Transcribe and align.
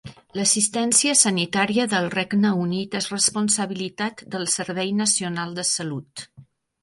L'assistència 0.37 1.11
sanitària 1.17 1.83
del 1.91 2.07
Regne 2.13 2.53
Unit 2.63 2.97
és 3.01 3.09
responsabilitat 3.13 4.23
del 4.37 4.49
Servei 4.55 4.95
Nacional 5.03 5.53
de 5.61 5.67
Salut 5.73 6.27